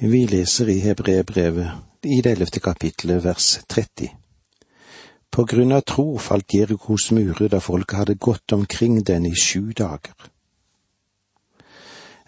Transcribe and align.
Vi 0.00 0.26
leser 0.26 0.68
i 0.68 0.78
Hebreerbrevet 0.78 1.70
i 2.02 2.20
det 2.22 2.30
ellevte 2.30 2.60
kapittelet 2.62 3.24
vers 3.24 3.46
30. 3.66 4.12
På 5.30 5.42
grunn 5.44 5.74
av 5.74 5.80
tro 5.90 6.04
falt 6.22 6.54
Jerikos 6.54 7.08
murer 7.10 7.50
da 7.50 7.58
folket 7.58 7.98
hadde 7.98 8.14
gått 8.14 8.54
omkring 8.54 9.00
den 9.02 9.26
i 9.26 9.34
sju 9.34 9.72
dager. 9.74 10.14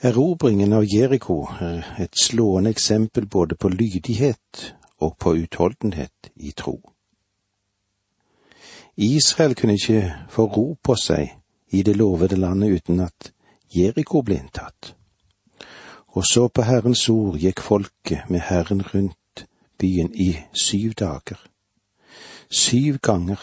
Erobringen 0.02 0.74
av 0.74 0.82
Jeriko 0.82 1.44
er 1.62 1.86
et 2.02 2.18
slående 2.18 2.74
eksempel 2.74 3.30
både 3.30 3.54
på 3.54 3.70
lydighet 3.70 4.74
og 4.98 5.14
på 5.22 5.36
utholdenhet 5.38 6.34
i 6.42 6.50
tro. 6.50 6.80
Israel 8.98 9.54
kunne 9.54 9.78
ikke 9.78 10.26
få 10.26 10.50
ro 10.50 10.72
på 10.82 10.98
seg 10.98 11.36
i 11.70 11.86
det 11.86 11.94
lovede 11.94 12.36
landet 12.36 12.80
uten 12.80 13.06
at 13.06 13.30
Jeriko 13.70 14.26
ble 14.26 14.42
inntatt. 14.42 14.96
Og 16.10 16.24
så 16.24 16.48
på 16.48 16.62
Herrens 16.62 17.08
ord 17.08 17.38
gikk 17.38 17.60
folket 17.60 18.30
med 18.30 18.40
Herren 18.40 18.82
rundt 18.82 19.46
byen 19.78 20.14
i 20.14 20.36
syv 20.52 20.92
dager. 20.92 21.38
Syv 22.50 22.98
ganger, 22.98 23.38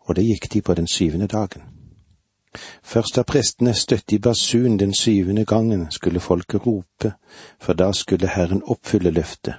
og 0.00 0.16
det 0.16 0.24
gikk 0.24 0.52
de 0.52 0.62
på 0.62 0.74
den 0.74 0.86
syvende 0.86 1.26
dagen. 1.26 1.62
Først 2.82 3.16
da 3.16 3.22
prestene 3.22 3.74
støtte 3.74 4.14
i 4.14 4.18
basun 4.18 4.78
den 4.78 4.94
syvende 4.94 5.44
gangen, 5.44 5.90
skulle 5.90 6.20
folket 6.20 6.66
rope, 6.66 7.12
for 7.60 7.72
da 7.72 7.92
skulle 7.92 8.28
Herren 8.28 8.62
oppfylle 8.64 9.10
løftet. 9.10 9.54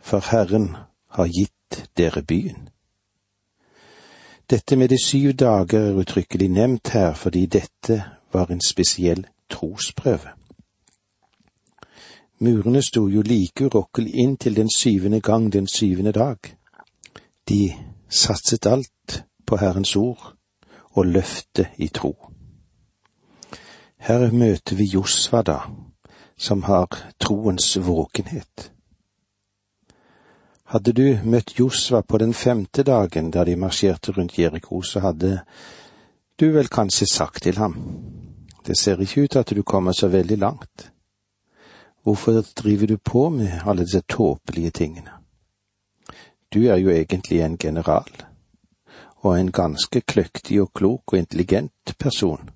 For 0.00 0.24
Herren 0.30 0.76
har 1.08 1.26
gitt 1.26 1.90
dere 1.96 2.22
byen. 2.22 2.68
Dette 4.50 4.76
med 4.76 4.88
de 4.88 5.04
syv 5.04 5.32
dager 5.32 5.80
er 5.80 5.94
uttrykkelig 5.94 6.48
nevnt 6.48 6.88
her 6.88 7.14
fordi 7.14 7.46
dette 7.46 8.04
var 8.32 8.46
en 8.50 8.60
spesiell 8.60 9.26
trosprøve. 9.50 10.41
Murene 12.42 12.82
sto 12.82 13.04
jo 13.06 13.22
like 13.22 13.68
urokkelig 13.68 14.12
inn 14.18 14.32
til 14.36 14.56
den 14.56 14.70
syvende 14.70 15.20
gang 15.20 15.52
den 15.52 15.68
syvende 15.70 16.12
dag. 16.12 16.38
De 17.48 17.72
satset 18.08 18.66
alt 18.66 19.22
på 19.46 19.56
Herrens 19.56 19.96
ord 19.96 20.32
og 20.90 21.06
løftet 21.06 21.78
i 21.78 21.86
tro. 21.88 22.16
Her 23.96 24.32
møter 24.32 24.76
vi 24.76 24.88
Josva 24.90 25.42
da, 25.46 25.58
som 26.36 26.64
har 26.66 26.90
troens 27.22 27.76
våkenhet. 27.78 28.72
Hadde 30.74 30.92
du 30.92 31.06
møtt 31.22 31.54
Josva 31.60 32.00
på 32.02 32.18
den 32.18 32.34
femte 32.34 32.82
dagen 32.82 33.30
da 33.30 33.44
de 33.44 33.54
marsjerte 33.56 34.12
rundt 34.16 34.38
Jeriko, 34.38 34.82
så 34.82 35.00
hadde 35.00 35.44
du 36.40 36.50
vel 36.50 36.66
kanskje 36.66 37.06
sagt 37.06 37.42
til 37.46 37.62
ham, 37.62 37.78
det 38.66 38.78
ser 38.78 38.98
ikke 38.98 39.22
ut 39.22 39.30
til 39.30 39.38
at 39.38 39.54
du 39.54 39.62
kommer 39.62 39.92
så 39.92 40.08
veldig 40.08 40.38
langt. 40.38 40.91
Hvorfor 42.02 42.42
driver 42.42 42.86
du 42.86 42.96
på 42.96 43.28
med 43.28 43.60
alle 43.64 43.84
disse 43.84 44.00
tåpelige 44.00 44.70
tingene? 44.70 45.10
Du 46.54 46.66
er 46.66 46.76
jo 46.76 46.90
egentlig 46.90 47.40
en 47.40 47.58
general, 47.58 48.10
og 49.16 49.40
en 49.40 49.52
ganske 49.52 50.00
kløktig 50.00 50.62
og 50.62 50.72
klok 50.74 51.12
og 51.12 51.18
intelligent 51.18 51.94
person. 51.98 52.50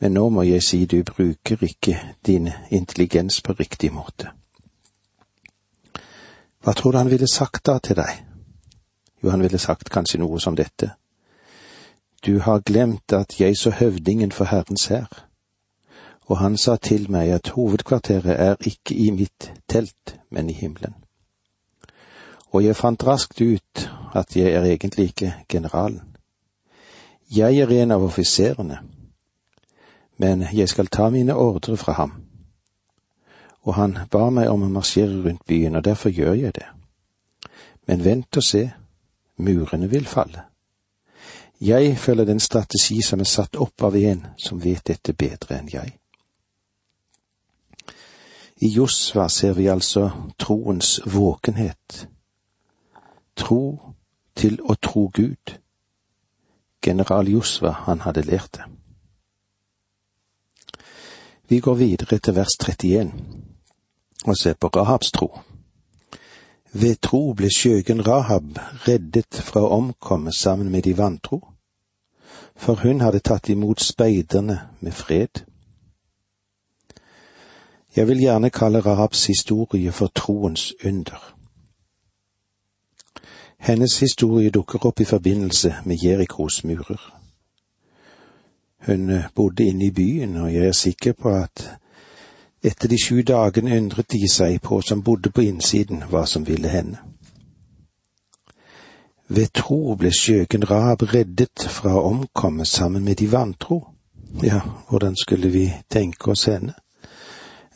Men 0.00 0.14
nå 0.14 0.28
må 0.28 0.42
jeg 0.42 0.62
si 0.62 0.84
du 0.86 1.02
bruker 1.02 1.64
ikke 1.64 1.98
din 2.26 2.50
intelligens 2.70 3.42
på 3.42 3.52
riktig 3.52 3.92
måte. 3.92 4.30
Hva 6.62 6.72
tror 6.72 6.92
du 6.92 6.98
han 6.98 7.10
ville 7.10 7.26
sagt 7.32 7.66
da 7.66 7.78
til 7.78 7.96
deg? 7.96 8.24
Jo, 9.22 9.30
han 9.30 9.42
ville 9.42 9.58
sagt 9.58 9.90
kanskje 9.90 10.22
noe 10.22 10.38
som 10.40 10.56
dette. 10.56 10.92
Du 12.26 12.38
har 12.38 12.62
glemt 12.62 13.12
at 13.12 13.40
jeg 13.40 13.56
så 13.58 13.70
høvdingen 13.70 14.32
for 14.32 14.44
Herrens 14.44 14.86
hær 14.86 15.27
og 16.28 16.38
han 16.38 16.56
sa 16.56 16.76
til 16.76 17.10
meg 17.10 17.30
at 17.32 17.48
hovedkvarteret 17.56 18.36
er 18.36 18.56
ikke 18.60 18.94
i 18.94 19.10
mitt 19.10 19.52
telt, 19.68 20.18
men 20.30 20.50
i 20.50 20.52
himmelen. 20.52 20.94
Og 22.52 22.64
jeg 22.64 22.76
fant 22.76 23.06
raskt 23.06 23.40
ut 23.40 23.88
at 24.14 24.36
jeg 24.36 24.52
er 24.52 24.64
egentlig 24.64 25.04
ikke 25.04 25.34
generalen. 25.48 26.02
Jeg 27.36 27.58
er 27.58 27.72
en 27.82 27.90
av 27.90 28.04
offiserene, 28.04 28.78
men 30.16 30.44
jeg 30.52 30.68
skal 30.68 30.86
ta 30.86 31.08
mine 31.10 31.34
ordre 31.36 31.76
fra 31.76 31.92
ham. 31.92 32.12
Og 33.62 33.74
han 33.74 33.98
ba 34.10 34.28
meg 34.30 34.48
om 34.48 34.64
å 34.64 34.72
marsjere 34.72 35.22
rundt 35.24 35.46
byen, 35.46 35.76
og 35.76 35.84
derfor 35.84 36.10
gjør 36.10 36.34
jeg 36.34 36.54
det. 36.54 36.68
Men 37.86 38.04
vent 38.04 38.36
og 38.36 38.44
se, 38.44 38.70
murene 39.36 39.88
vil 39.88 40.06
falle. 40.06 40.44
Jeg 41.60 41.98
følger 41.98 42.24
den 42.24 42.40
strategi 42.40 43.00
som 43.02 43.20
er 43.20 43.28
satt 43.28 43.56
opp 43.56 43.82
av 43.82 43.96
en 43.96 44.26
som 44.38 44.60
vet 44.64 44.86
dette 44.86 45.12
bedre 45.12 45.58
enn 45.58 45.72
jeg. 45.72 45.96
I 48.60 48.68
Josva 48.68 49.28
ser 49.28 49.52
vi 49.52 49.66
altså 49.66 50.10
troens 50.38 51.00
våkenhet. 51.06 52.08
Tro 53.36 53.94
til 54.34 54.58
å 54.62 54.74
tro 54.74 55.10
Gud. 55.14 55.54
General 56.84 57.28
Josva, 57.28 57.70
han 57.86 58.00
hadde 58.00 58.26
lært 58.26 58.58
det. 58.58 58.66
Vi 61.48 61.60
går 61.60 61.74
videre 61.74 62.18
til 62.18 62.34
vers 62.34 62.58
31 62.60 63.12
og 64.26 64.36
ser 64.36 64.54
på 64.54 64.68
Rahabs 64.68 65.12
tro. 65.12 65.30
Ved 66.72 66.98
tro 67.00 67.32
ble 67.32 67.48
skjøgen 67.48 68.02
Rahab 68.06 68.58
reddet 68.88 69.38
fra 69.46 69.62
å 69.64 69.70
omkomme 69.78 70.32
sammen 70.32 70.68
med 70.70 70.84
de 70.84 70.96
vantro, 70.98 71.40
for 72.56 72.82
hun 72.82 73.00
hadde 73.00 73.22
tatt 73.24 73.48
imot 73.48 73.80
speiderne 73.80 74.58
med 74.80 74.92
fred. 74.92 75.44
Jeg 77.98 78.08
vil 78.08 78.18
gjerne 78.18 78.50
kalle 78.50 78.80
Rahabs 78.80 79.26
historie 79.26 79.92
for 79.92 80.06
troens 80.14 80.74
under. 80.84 81.34
Hennes 83.58 83.98
historie 84.00 84.50
dukker 84.50 84.86
opp 84.86 85.00
i 85.00 85.04
forbindelse 85.04 85.74
med 85.84 85.98
Jerikos 86.04 86.64
murer. 86.64 87.18
Hun 88.86 89.10
bodde 89.34 89.64
inne 89.64 89.84
i 89.84 89.90
byen, 89.90 90.36
og 90.36 90.54
jeg 90.54 90.66
er 90.66 90.72
sikker 90.72 91.12
på 91.12 91.28
at 91.28 91.74
etter 92.62 92.88
de 92.88 93.02
sju 93.04 93.22
dagene 93.22 93.76
undret 93.76 94.12
de 94.12 94.30
seg 94.30 94.62
på 94.62 94.80
som 94.80 95.02
bodde 95.02 95.34
på 95.34 95.40
innsiden, 95.40 96.02
hva 96.02 96.26
som 96.26 96.46
ville 96.46 96.68
hende. 96.68 97.02
Ved 99.28 99.50
tro 99.54 99.96
ble 99.98 100.14
skjøken 100.14 100.70
Rahab 100.70 101.02
reddet 101.02 101.66
fra 101.66 101.98
å 101.98 102.06
omkomme 102.14 102.64
sammen 102.64 103.04
med 103.04 103.18
de 103.18 103.32
vantro. 103.32 103.86
Ja, 104.42 104.60
hvordan 104.88 105.16
skulle 105.16 105.48
vi 105.48 105.72
tenke 105.90 106.30
oss 106.30 106.46
henne? 106.46 106.78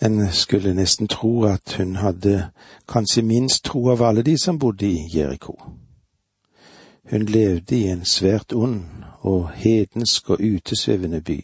En 0.04 0.32
skulle 0.32 0.74
nesten 0.74 1.08
tro 1.08 1.44
at 1.44 1.76
hun 1.78 1.96
hadde 1.96 2.50
kanskje 2.88 3.22
minst 3.22 3.64
tro 3.64 3.90
av 3.92 4.02
alle 4.02 4.22
de 4.22 4.38
som 4.38 4.58
bodde 4.58 4.86
i 4.86 5.06
Jeriko. 5.14 5.54
Hun 7.10 7.26
levde 7.26 7.76
i 7.76 7.86
en 7.92 8.04
svært 8.04 8.52
ond 8.52 8.82
og 9.20 9.52
hedensk 9.54 10.30
og 10.30 10.42
utesvevende 10.42 11.20
by, 11.20 11.38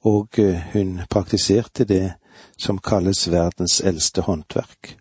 og 0.00 0.38
eh, 0.38 0.62
hun 0.72 1.00
praktiserte 1.10 1.84
det 1.84 2.14
som 2.56 2.78
kalles 2.78 3.28
verdens 3.30 3.80
eldste 3.80 4.24
håndverk. 4.24 4.96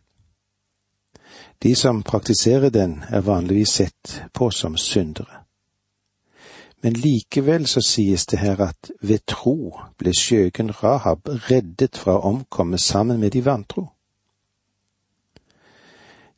De 1.64 1.76
som 1.76 2.04
praktiserer 2.04 2.70
den, 2.70 3.04
er 3.10 3.22
vanligvis 3.22 3.70
sett 3.70 4.24
på 4.34 4.50
som 4.52 4.78
syndere. 4.78 5.45
Men 6.86 6.94
likevel 6.94 7.66
så 7.66 7.82
sies 7.82 8.26
det 8.26 8.40
her 8.40 8.60
at 8.62 8.92
ved 9.02 9.24
tro 9.26 9.72
ble 9.98 10.12
skjøgen 10.14 10.68
Rahab 10.84 11.26
reddet 11.50 11.98
fra 11.98 12.14
å 12.20 12.28
omkomme 12.30 12.78
sammen 12.78 13.18
med 13.18 13.32
de 13.34 13.40
vantro. 13.46 13.88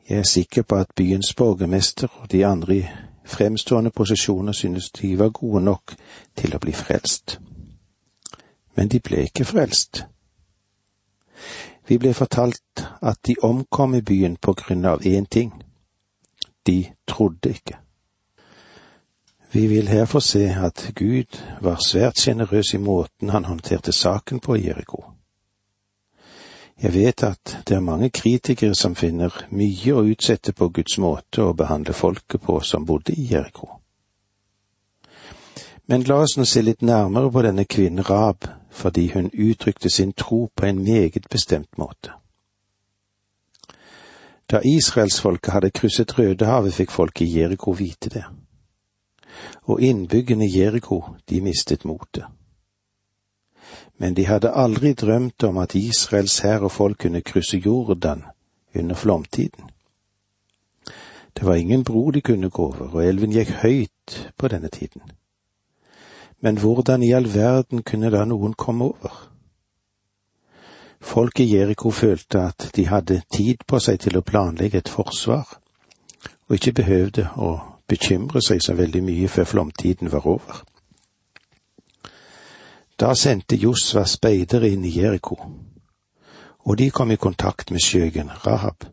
Jeg 0.08 0.22
er 0.24 0.30
sikker 0.30 0.64
på 0.64 0.78
at 0.80 0.94
byens 0.96 1.34
borgermester 1.36 2.08
og 2.22 2.30
de 2.32 2.46
andre 2.48 2.76
i 2.78 2.86
fremstående 3.28 3.92
posisjoner 3.92 4.56
synes 4.56 4.88
de 4.96 5.10
var 5.20 5.34
gode 5.36 5.66
nok 5.66 5.96
til 6.40 6.56
å 6.56 6.62
bli 6.64 6.72
frelst. 6.72 7.40
Men 8.80 8.88
de 8.88 9.02
ble 9.04 9.26
ikke 9.28 9.46
frelst. 9.50 10.06
Vi 11.92 11.98
ble 12.00 12.14
fortalt 12.14 12.86
at 13.02 13.20
de 13.28 13.36
omkom 13.44 14.00
i 14.00 14.02
byen 14.02 14.40
på 14.40 14.56
grunn 14.64 14.88
av 14.88 15.04
én 15.04 15.28
ting. 15.28 15.52
De 16.64 16.86
trodde 17.04 17.52
ikke. 17.52 17.82
Vi 19.58 19.68
vil 19.68 19.88
her 19.88 20.06
få 20.06 20.20
se 20.20 20.56
at 20.66 20.92
Gud 20.96 21.38
var 21.62 21.80
svært 21.88 22.20
sjenerøs 22.22 22.74
i 22.74 22.78
måten 22.78 23.32
han 23.34 23.46
håndterte 23.46 23.92
saken 23.92 24.40
på 24.40 24.54
i 24.56 24.68
Jeriko. 24.68 25.00
Jeg 26.82 26.94
vet 26.94 27.24
at 27.24 27.56
det 27.66 27.76
er 27.76 27.82
mange 27.82 28.10
kritikere 28.10 28.76
som 28.78 28.96
finner 28.96 29.34
mye 29.50 29.96
å 29.98 30.06
utsette 30.06 30.54
på 30.54 30.70
Guds 30.70 31.00
måte 31.02 31.42
å 31.42 31.58
behandle 31.58 31.98
folket 31.98 32.46
på 32.46 32.60
som 32.62 32.86
bodde 32.86 33.18
i 33.18 33.26
Jeriko. 33.34 33.72
Men 35.90 36.06
la 36.06 36.22
oss 36.22 36.38
nå 36.38 36.46
se 36.46 36.62
litt 36.62 36.86
nærmere 36.86 37.34
på 37.34 37.48
denne 37.50 37.66
kvinnen 37.66 38.06
Rab, 38.06 38.46
fordi 38.70 39.10
hun 39.18 39.34
uttrykte 39.34 39.90
sin 39.90 40.14
tro 40.14 40.52
på 40.54 40.70
en 40.70 40.84
meget 40.86 41.32
bestemt 41.34 41.82
måte. 41.82 42.14
Da 44.46 44.62
israelsfolket 44.62 45.54
hadde 45.54 45.74
krysset 45.74 46.20
Rødehavet, 46.20 46.78
fikk 46.78 46.94
folket 46.94 47.26
i 47.26 47.40
Jeriko 47.40 47.74
vite 47.74 48.14
det 48.14 48.30
og 49.68 49.82
innbyggerne 49.82 50.48
i 50.48 50.60
Jeriko, 50.60 51.04
de 51.30 51.42
mistet 51.42 51.86
motet. 51.86 52.26
men 53.98 54.14
de 54.14 54.26
hadde 54.26 54.52
aldri 54.54 54.94
drømt 54.94 55.44
om 55.44 55.58
at 55.58 55.76
Israels 55.76 56.40
hær 56.40 56.66
og 56.68 56.72
folk 56.72 56.98
kunne 56.98 57.22
krysse 57.22 57.58
Jordan 57.58 58.24
under 58.76 58.96
flomtiden. 58.96 59.70
Det 61.38 61.46
var 61.46 61.56
ingen 61.56 61.84
bro 61.84 62.12
de 62.12 62.22
kunne 62.22 62.50
gå 62.50 62.66
over, 62.66 62.90
og 62.94 63.06
elven 63.06 63.32
gikk 63.32 63.50
høyt 63.62 64.34
på 64.38 64.48
denne 64.48 64.68
tiden. 64.68 65.02
Men 66.42 66.58
hvordan 66.58 67.04
i 67.04 67.12
all 67.12 67.34
verden 67.34 67.84
kunne 67.84 68.12
da 68.12 68.26
noen 68.26 68.54
komme 68.54 68.86
over? 68.86 69.30
Folk 71.02 71.40
i 71.40 71.56
Jeriko 71.56 71.92
følte 71.92 72.42
at 72.42 72.72
de 72.76 72.88
hadde 72.88 73.22
tid 73.34 73.66
på 73.68 73.80
seg 73.80 74.00
til 74.00 74.18
å 74.18 74.26
planlegge 74.26 74.78
et 74.78 74.90
forsvar, 74.90 75.46
og 76.50 76.56
ikke 76.56 76.74
behøvde 76.82 77.30
å 77.38 77.77
bekymre 77.88 78.42
seg 78.44 78.62
så 78.64 78.76
veldig 78.78 79.04
mye 79.04 79.28
før 79.32 79.48
flomtiden 79.54 80.12
var 80.12 80.28
over. 80.28 80.62
Da 83.00 83.14
sendte 83.16 83.60
Josva 83.62 84.06
speidere 84.10 84.72
inn 84.74 84.86
i 84.86 84.94
Jeriko, 84.96 85.38
og 86.66 86.78
de 86.78 86.90
kom 86.92 87.12
i 87.12 87.20
kontakt 87.22 87.72
med 87.72 87.84
skjøgen 87.84 88.32
Rahab. 88.46 88.88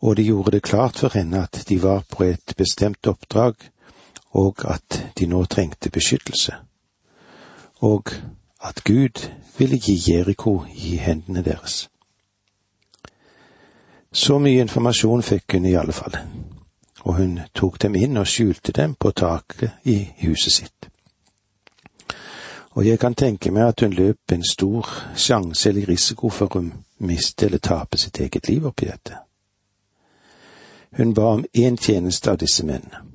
Og 0.00 0.16
de 0.16 0.24
gjorde 0.24 0.56
det 0.56 0.62
klart 0.62 0.98
for 0.98 1.12
henne 1.14 1.42
at 1.44 1.64
de 1.68 1.76
var 1.82 2.02
på 2.10 2.24
et 2.24 2.54
bestemt 2.56 3.06
oppdrag, 3.06 3.54
og 4.30 4.64
at 4.64 5.12
de 5.18 5.26
nå 5.26 5.44
trengte 5.44 5.90
beskyttelse, 5.90 6.54
og 7.80 8.10
at 8.62 8.82
Gud 8.84 9.28
ville 9.58 9.78
gi 9.78 9.98
Jeriko 10.08 10.64
i 10.74 10.96
hendene 10.96 11.44
deres. 11.44 11.88
Så 14.12 14.38
mye 14.38 14.64
informasjon 14.64 15.22
fikk 15.22 15.54
hun 15.54 15.66
i 15.68 15.76
alle 15.78 15.92
fall, 15.92 16.16
og 17.02 17.16
hun 17.16 17.40
tok 17.54 17.80
dem 17.82 17.96
inn 17.96 18.16
og 18.20 18.28
skjulte 18.28 18.72
dem 18.72 18.94
på 18.94 19.10
taket 19.10 19.70
i 19.84 19.98
huset 20.22 20.52
sitt. 20.52 20.88
Og 22.70 22.86
jeg 22.86 22.98
kan 23.02 23.14
tenke 23.14 23.50
meg 23.50 23.72
at 23.72 23.80
hun 23.80 23.92
løp 23.92 24.32
en 24.32 24.44
stor 24.46 24.86
sjanse 25.16 25.68
eller 25.68 25.88
risiko 25.88 26.30
for 26.30 26.56
å 26.56 26.62
miste 27.02 27.46
eller 27.46 27.58
tape 27.58 27.98
sitt 27.98 28.20
eget 28.20 28.48
liv 28.48 28.66
oppi 28.66 28.86
dette. 28.86 29.18
Hun 30.96 31.14
ba 31.14 31.32
om 31.34 31.44
én 31.54 31.76
tjeneste 31.76 32.30
av 32.30 32.38
disse 32.38 32.66
mennene. 32.66 33.06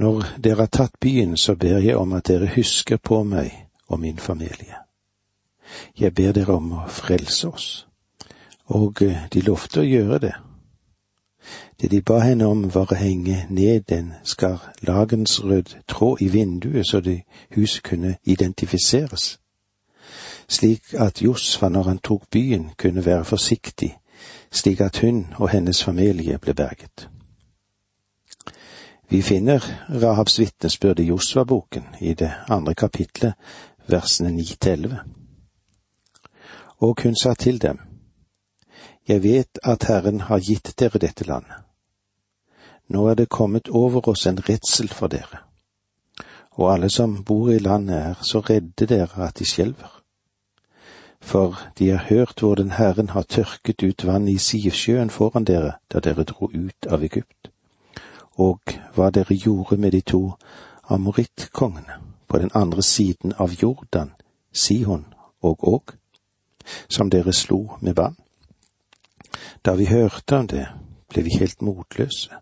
Når 0.00 0.24
dere 0.38 0.64
har 0.64 0.66
tatt 0.70 1.00
byen, 1.00 1.36
så 1.36 1.54
ber 1.54 1.80
jeg 1.82 1.96
om 1.96 2.12
at 2.12 2.28
dere 2.28 2.52
husker 2.54 2.96
på 2.96 3.22
meg 3.24 3.50
og 3.88 4.00
min 4.00 4.18
familie. 4.18 4.78
Jeg 5.98 6.14
ber 6.14 6.32
dere 6.32 6.54
om 6.54 6.72
å 6.72 6.86
frelse 6.88 7.48
oss. 7.48 7.68
Og 8.70 9.02
eh, 9.02 9.26
de 9.32 9.42
lovte 9.42 9.82
å 9.82 9.86
gjøre 9.86 10.18
det. 10.22 10.34
Det 11.80 11.90
de 11.90 12.00
ba 12.02 12.18
henne 12.18 12.46
om, 12.46 12.74
var 12.74 12.92
å 12.92 12.98
henge 12.98 13.46
ned 13.48 13.92
en 13.92 14.12
skarlagensrød 14.24 15.76
tråd 15.88 16.20
i 16.20 16.28
vinduet 16.28 16.86
så 16.86 17.00
det 17.00 17.22
huset 17.56 17.82
kunne 17.82 18.16
identifiseres, 18.24 19.38
slik 20.48 20.94
at 20.94 21.22
Josfa, 21.22 21.68
når 21.68 21.82
han 21.82 21.98
tok 21.98 22.30
byen, 22.30 22.70
kunne 22.78 23.06
være 23.06 23.24
forsiktig, 23.24 23.96
slik 24.52 24.80
at 24.80 24.98
hun 24.98 25.26
og 25.38 25.48
hennes 25.48 25.84
familie 25.84 26.38
ble 26.38 26.54
berget. 26.54 27.08
Vi 29.10 29.22
finner 29.22 29.64
Rahabs 30.02 30.38
vitnesbyrd 30.38 31.00
i 31.00 31.08
Josva-boken, 31.08 31.84
i 32.00 32.14
det 32.14 32.30
andre 32.48 32.74
kapitlet, 32.74 33.34
versene 33.88 34.30
ni 34.30 34.44
til 34.44 34.72
elleve. 34.72 34.98
Og 36.78 37.02
hun 37.02 37.16
sa 37.16 37.34
til 37.34 37.62
dem, 37.62 37.78
Jeg 39.08 39.22
vet 39.22 39.58
at 39.62 39.88
Herren 39.88 40.20
har 40.20 40.38
gitt 40.38 40.74
dere 40.78 40.98
dette 40.98 41.24
landet 41.24 41.66
nå 42.90 43.06
er 43.06 43.14
det 43.14 43.28
kommet 43.28 43.68
over 43.68 44.08
oss 44.08 44.26
en 44.26 44.40
redsel 44.48 44.88
for 44.88 45.06
dere, 45.06 45.44
og 46.58 46.72
alle 46.72 46.90
som 46.90 47.22
bor 47.24 47.50
i 47.54 47.58
landet 47.58 47.96
er 47.96 48.22
så 48.26 48.40
redde 48.40 48.86
dere 48.90 49.26
at 49.26 49.38
de 49.38 49.46
skjelver. 49.46 49.92
For 51.20 51.58
de 51.78 51.90
har 51.90 52.06
hørt 52.08 52.40
hvordan 52.40 52.70
Herren 52.70 53.08
har 53.14 53.22
tørket 53.22 53.82
ut 53.82 54.06
vann 54.06 54.28
i 54.28 54.38
Sivsjøen 54.38 55.10
foran 55.10 55.44
dere 55.44 55.76
da 55.92 56.00
dere 56.00 56.24
dro 56.24 56.50
ut 56.50 56.86
av 56.88 57.04
Egypt, 57.04 57.50
og 58.34 58.74
hva 58.94 59.10
dere 59.10 59.38
gjorde 59.38 59.76
med 59.76 59.92
de 59.92 60.00
to 60.00 60.32
amorittkongene 60.88 62.00
på 62.28 62.38
den 62.38 62.50
andre 62.54 62.82
siden 62.82 63.32
av 63.38 63.54
Jordan, 63.62 64.10
Sihon 64.52 65.06
og 65.42 65.68
Åg, 65.68 65.94
som 66.88 67.10
dere 67.10 67.32
slo 67.32 67.76
med 67.80 67.94
bann. 67.94 68.16
Da 69.64 69.74
vi 69.78 69.90
hørte 69.90 70.36
om 70.36 70.46
det, 70.46 70.66
ble 71.08 71.22
vi 71.26 71.38
helt 71.38 71.62
motløse 71.62 72.40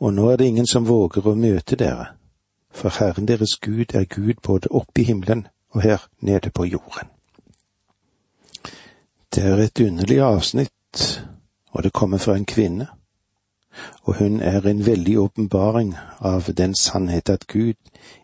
og 0.00 0.14
nå 0.14 0.30
er 0.30 0.36
det 0.36 0.46
ingen 0.48 0.66
som 0.66 0.88
våger 0.88 1.26
å 1.28 1.36
møte 1.36 1.76
dere, 1.76 2.06
for 2.72 2.94
Herren 2.96 3.28
deres 3.28 3.58
Gud 3.60 3.92
er 3.94 4.08
Gud 4.08 4.40
både 4.42 4.70
oppe 4.72 5.02
i 5.02 5.08
himmelen 5.10 5.46
og 5.74 5.82
her 5.84 6.06
nede 6.20 6.50
på 6.50 6.64
jorden. 6.64 7.10
Det 9.34 9.44
er 9.44 9.60
et 9.60 9.80
underlig 9.80 10.20
avsnitt, 10.24 11.04
og 11.70 11.84
det 11.84 11.92
kommer 11.92 12.18
fra 12.18 12.34
en 12.36 12.48
kvinne, 12.48 12.88
og 14.02 14.16
hun 14.18 14.40
er 14.40 14.66
en 14.66 14.86
veldig 14.86 15.18
åpenbaring 15.20 15.94
av 16.20 16.48
den 16.56 16.74
sannhet 16.74 17.30
at 17.30 17.46
Gud 17.46 17.76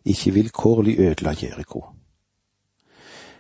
ikke 0.04 0.32
vilkårlig 0.32 0.98
ødela 0.98 1.36
Jeriko. 1.42 1.84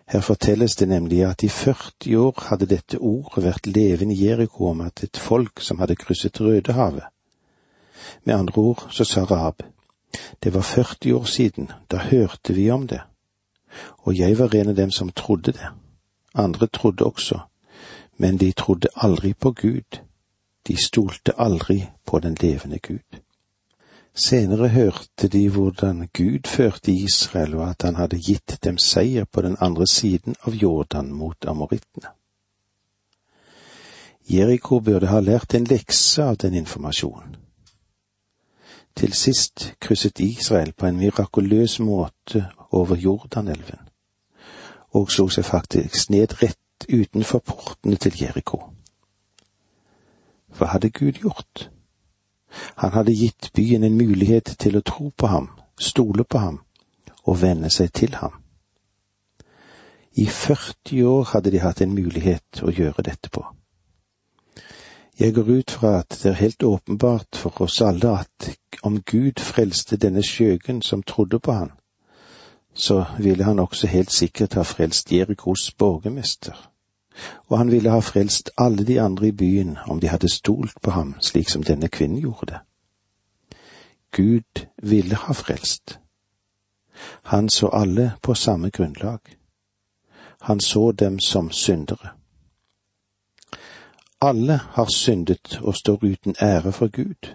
Her 0.06 0.20
fortelles 0.20 0.76
det 0.76 0.88
nemlig 0.88 1.24
at 1.24 1.42
i 1.42 1.48
40 1.48 2.18
år 2.18 2.42
hadde 2.48 2.66
dette 2.66 2.98
ordet 2.98 3.44
vært 3.44 3.66
levende 3.66 4.14
i 4.14 4.26
Jeriko 4.26 4.68
om 4.70 4.80
at 4.80 5.02
et 5.02 5.16
folk 5.16 5.60
som 5.60 5.78
hadde 5.82 5.96
krysset 5.98 6.40
Rødehavet, 6.40 7.02
med 8.24 8.34
andre 8.34 8.62
ord 8.62 8.86
så 8.90 9.04
sa 9.04 9.24
Rahab, 9.24 9.62
det 10.42 10.54
var 10.54 10.62
40 10.62 11.14
år 11.14 11.24
siden, 11.24 11.70
da 11.90 11.96
hørte 11.96 12.54
vi 12.54 12.70
om 12.70 12.86
det, 12.86 13.00
og 13.98 14.18
jeg 14.18 14.38
var 14.38 14.54
en 14.54 14.68
av 14.68 14.76
dem 14.76 14.90
som 14.90 15.10
trodde 15.10 15.52
det. 15.52 15.68
Andre 16.34 16.66
trodde 16.66 17.04
også, 17.04 17.38
men 18.16 18.36
de 18.36 18.52
trodde 18.52 18.88
aldri 18.94 19.32
på 19.34 19.50
Gud, 19.50 20.00
de 20.66 20.76
stolte 20.76 21.32
aldri 21.38 21.86
på 22.06 22.18
den 22.18 22.36
levende 22.40 22.78
Gud. 22.78 23.25
Senere 24.16 24.68
hørte 24.68 25.28
de 25.28 25.48
hvordan 25.48 26.08
Gud 26.16 26.48
førte 26.48 26.92
Israel, 26.92 27.54
og 27.54 27.70
at 27.70 27.82
han 27.82 27.94
hadde 27.94 28.16
gitt 28.16 28.58
dem 28.64 28.78
seier 28.78 29.24
på 29.24 29.42
den 29.44 29.56
andre 29.60 29.86
siden 29.86 30.36
av 30.42 30.56
Jordan 30.56 31.12
mot 31.12 31.44
amorittene. 31.44 32.08
Jeriko 34.30 34.80
burde 34.80 35.06
ha 35.12 35.20
lært 35.20 35.54
en 35.54 35.68
lekse 35.68 36.24
av 36.24 36.40
den 36.40 36.54
informasjonen. 36.54 37.36
Til 38.96 39.12
sist 39.12 39.74
krysset 39.80 40.20
Israel 40.20 40.72
på 40.72 40.86
en 40.86 40.96
mirakuløs 40.96 41.78
måte 41.84 42.46
over 42.72 42.96
Jordanelven, 42.96 43.84
og 44.96 45.12
slo 45.12 45.28
seg 45.28 45.44
faktisk 45.44 46.10
ned 46.10 46.40
rett 46.40 46.88
utenfor 46.88 47.44
portene 47.44 48.00
til 48.00 48.16
Jeriko. 48.22 48.64
Hva 50.56 50.72
hadde 50.72 50.90
Gud 50.90 51.20
gjort? 51.20 51.68
Han 52.76 52.92
hadde 52.92 53.14
gitt 53.14 53.50
byen 53.54 53.84
en 53.84 53.98
mulighet 53.98 54.56
til 54.58 54.76
å 54.76 54.84
tro 54.84 55.10
på 55.16 55.26
ham, 55.26 55.50
stole 55.80 56.24
på 56.24 56.38
ham 56.38 56.60
og 57.26 57.40
venne 57.42 57.70
seg 57.70 57.92
til 57.92 58.14
ham. 58.20 58.32
I 60.16 60.26
40 60.26 61.02
år 61.04 61.24
hadde 61.34 61.50
de 61.52 61.60
hatt 61.60 61.82
en 61.84 61.94
mulighet 61.94 62.62
å 62.62 62.72
gjøre 62.72 63.04
dette 63.04 63.28
på. 63.30 63.42
Jeg 65.18 65.34
går 65.34 65.48
ut 65.48 65.70
fra 65.70 65.98
at 65.98 66.12
det 66.22 66.30
er 66.30 66.40
helt 66.40 66.62
åpenbart 66.62 67.36
for 67.36 67.62
oss 67.64 67.80
alle 67.80 68.18
at 68.20 68.48
om 68.82 69.00
Gud 69.02 69.40
frelste 69.40 69.96
denne 69.96 70.22
skjøgen 70.24 70.82
som 70.82 71.02
trodde 71.02 71.40
på 71.40 71.52
han, 71.52 71.70
så 72.74 73.04
ville 73.18 73.44
han 73.44 73.58
også 73.58 73.88
helt 73.88 74.12
sikkert 74.12 74.54
ha 74.54 74.64
frelst 74.64 75.12
Jerikos 75.12 75.70
borgermester, 75.78 76.56
og 77.48 77.58
han 77.58 77.70
ville 77.70 77.90
ha 77.90 77.98
frelst 77.98 78.50
alle 78.56 78.84
de 78.84 79.00
andre 79.00 79.28
i 79.28 79.32
byen 79.32 79.78
om 79.86 80.00
de 80.00 80.08
hadde 80.08 80.28
stolt 80.28 80.80
på 80.82 80.90
ham 80.90 81.14
slik 81.20 81.48
som 81.48 81.62
denne 81.62 81.88
kvinnen 81.88 82.18
gjorde 82.18 82.46
det. 82.52 82.60
Gud 84.12 84.66
ville 84.82 85.14
ha 85.14 85.32
frelst. 85.34 85.98
Han 87.22 87.48
så 87.48 87.68
alle 87.68 88.12
på 88.22 88.34
samme 88.34 88.70
grunnlag. 88.70 89.20
Han 90.40 90.60
så 90.60 90.92
dem 90.92 91.20
som 91.20 91.50
syndere. 91.50 92.08
Alle 94.20 94.60
har 94.72 94.86
syndet 94.86 95.58
og 95.62 95.74
står 95.74 96.04
uten 96.04 96.34
ære 96.42 96.72
for 96.72 96.88
Gud. 96.88 97.34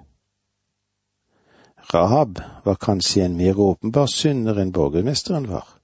Rahab 1.94 2.40
var 2.66 2.76
kanskje 2.76 3.26
en 3.26 3.38
mer 3.38 3.60
åpenbar 3.60 4.06
synder 4.06 4.58
enn 4.62 4.72
borgermesteren 4.72 5.50
var. 5.50 5.81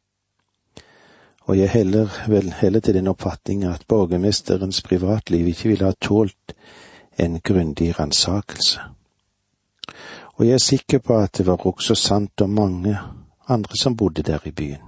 Og 1.48 1.58
jeg 1.58 1.70
heller 1.72 2.12
vel 2.27 2.51
heller 2.60 2.80
til 2.80 2.94
den 2.94 3.08
oppfatning 3.08 3.63
at 3.63 3.86
borgermesterens 3.88 4.82
privatliv 4.82 5.48
ikke 5.48 5.70
ville 5.70 5.86
ha 5.86 5.96
tålt 6.01 6.56
en 7.20 7.39
grundig 7.39 8.00
ransakelse. 8.00 8.80
Og 10.36 10.46
jeg 10.46 10.54
er 10.54 10.63
sikker 10.63 11.00
på 11.00 11.18
at 11.18 11.38
det 11.38 11.46
var 11.48 11.68
også 11.68 11.96
sant 11.96 12.42
om 12.42 12.50
mange 12.50 12.98
andre 13.48 13.77
som 13.82 13.98
bodde 13.98 14.22
der 14.22 14.39
i 14.46 14.51
byen. 14.51 14.84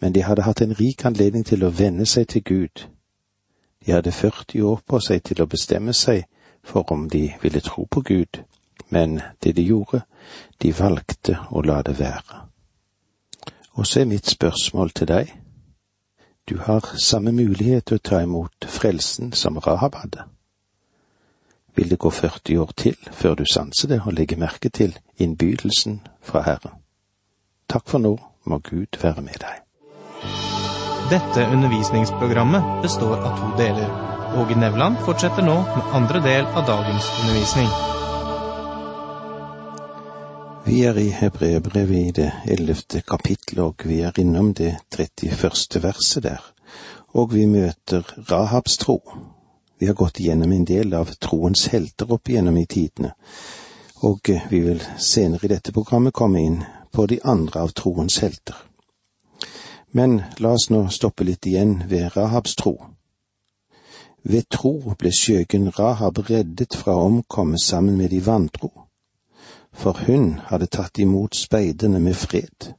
Men 0.00 0.14
de 0.14 0.22
hadde 0.22 0.42
hatt 0.42 0.62
en 0.62 0.80
rik 0.80 1.04
anledning 1.04 1.46
til 1.46 1.64
å 1.64 1.74
venne 1.74 2.06
seg 2.06 2.28
til 2.28 2.42
Gud 2.42 2.86
de 3.86 3.92
hadde 3.92 4.12
40 4.12 4.62
år 4.62 4.80
på 4.86 4.98
seg 5.00 5.22
til 5.22 5.42
å 5.42 5.46
bestemme 5.46 5.92
seg 5.94 6.24
for 6.66 6.90
om 6.92 7.06
de 7.10 7.28
ville 7.42 7.62
tro 7.62 7.84
på 7.86 8.02
Gud, 8.02 8.42
men 8.90 9.20
det 9.42 9.54
de 9.56 9.62
gjorde, 9.62 10.02
de 10.58 10.72
valgte 10.74 11.38
å 11.54 11.62
la 11.62 11.82
det 11.86 11.94
være. 12.00 12.45
Og 13.76 13.86
så 13.86 14.00
er 14.00 14.08
mitt 14.08 14.30
spørsmål 14.30 14.90
til 14.90 15.08
deg. 15.08 15.34
Du 16.48 16.58
har 16.58 16.96
samme 17.02 17.32
mulighet 17.32 17.84
til 17.84 17.98
å 17.98 18.04
ta 18.04 18.22
imot 18.24 18.66
frelsen 18.70 19.32
som 19.32 19.58
Rahab 19.58 19.98
hadde. 20.00 20.24
Vil 21.76 21.90
det 21.90 21.98
gå 21.98 22.10
40 22.10 22.58
år 22.62 22.72
til 22.76 22.96
før 23.12 23.34
du 23.34 23.44
sanser 23.44 23.88
det 23.88 24.00
og 24.06 24.14
legger 24.16 24.40
merke 24.40 24.68
til 24.68 24.96
innbydelsen 25.18 26.00
fra 26.22 26.40
Herren? 26.46 26.78
Takk 27.68 27.88
for 27.88 27.98
nå, 27.98 28.14
må 28.44 28.58
Gud 28.64 28.96
være 29.02 29.20
med 29.26 29.42
deg. 29.42 29.60
Dette 31.10 31.44
undervisningsprogrammet 31.52 32.80
består 32.82 33.18
av 33.18 33.36
to 33.42 33.50
deler. 33.60 33.92
Åge 34.40 34.56
Nevland 34.58 34.96
fortsetter 35.04 35.44
nå 35.44 35.60
med 35.74 35.92
andre 36.00 36.22
del 36.24 36.46
av 36.46 36.66
dagens 36.66 37.12
undervisning. 37.20 37.95
Vi 40.66 40.82
er 40.82 40.96
i 40.98 41.10
Hebreerbrevet 41.14 41.96
i 41.96 42.10
det 42.10 42.32
ellevte 42.50 43.00
kapittelet, 43.00 43.62
og 43.64 43.82
vi 43.86 44.00
er 44.02 44.16
innom 44.18 44.48
det 44.54 44.72
31. 44.98 45.82
verset 45.82 46.22
der, 46.22 46.40
og 47.14 47.34
vi 47.34 47.44
møter 47.46 48.02
Rahabs 48.30 48.74
tro. 48.82 48.96
Vi 49.78 49.86
har 49.86 49.94
gått 49.94 50.18
gjennom 50.18 50.52
en 50.52 50.64
del 50.66 50.94
av 50.98 51.12
troens 51.22 51.68
helter 51.70 52.10
opp 52.16 52.26
igjennom 52.28 52.58
i 52.58 52.64
tidene, 52.66 53.12
og 54.02 54.26
vi 54.50 54.60
vil 54.64 54.82
senere 54.98 55.46
i 55.46 55.52
dette 55.52 55.72
programmet 55.72 56.14
komme 56.18 56.42
inn 56.42 56.56
på 56.90 57.06
de 57.06 57.20
andre 57.22 57.62
av 57.62 57.70
troens 57.70 58.18
helter. 58.18 58.56
Men 59.92 60.24
la 60.42 60.56
oss 60.58 60.66
nå 60.70 60.88
stoppe 60.90 61.28
litt 61.28 61.46
igjen 61.46 61.84
ved 61.86 62.10
Rahabs 62.16 62.58
tro. 62.58 62.74
Ved 64.22 64.50
tro 64.50 64.74
ble 64.98 65.14
skjøgen 65.14 65.70
Rahab 65.78 66.18
reddet 66.26 66.74
fra 66.74 66.98
å 66.98 67.06
omkomme 67.06 67.62
sammen 67.62 67.94
med 68.02 68.10
de 68.10 68.20
vantro 68.26 68.72
for 69.76 69.92
hun 70.06 70.38
hadde 70.48 70.66
tatt 70.66 70.98
imot 70.98 71.36
speidene 71.36 72.00
med 72.00 72.14
fred. 72.14 72.72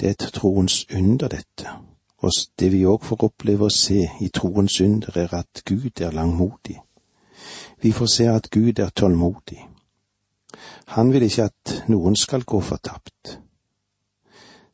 Det 0.00 0.08
er 0.08 0.16
et 0.16 0.30
troens 0.34 0.86
under, 0.94 1.28
dette, 1.28 1.70
og 2.18 2.32
det 2.58 2.70
vi 2.72 2.82
òg 2.88 3.04
får 3.06 3.26
oppleve 3.28 3.68
å 3.68 3.74
se 3.74 4.00
i 4.20 4.28
troens 4.34 4.80
under, 4.82 5.14
er 5.14 5.34
at 5.38 5.62
Gud 5.68 6.00
er 6.00 6.16
langmodig. 6.16 6.80
Vi 7.82 7.92
får 7.92 8.10
se 8.10 8.26
at 8.28 8.48
Gud 8.50 8.78
er 8.78 8.90
tålmodig. 8.90 9.60
Han 10.96 11.12
vil 11.12 11.22
ikke 11.28 11.46
at 11.46 11.74
noen 11.88 12.16
skal 12.16 12.42
gå 12.42 12.60
fortapt. 12.60 13.36